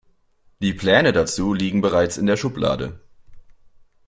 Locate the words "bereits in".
1.81-2.25